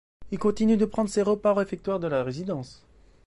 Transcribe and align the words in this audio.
Il 0.31 0.39
continue 0.39 0.77
de 0.77 0.85
prendre 0.85 1.11
ses 1.11 1.21
repas 1.21 1.51
au 1.51 1.53
réfectoire 1.53 1.99
de 1.99 2.07
la 2.07 2.23
résidence. 2.23 2.83